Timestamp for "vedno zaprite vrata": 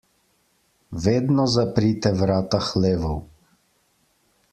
1.03-2.61